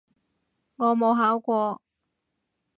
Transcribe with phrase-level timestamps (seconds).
[0.77, 1.79] 我冇考過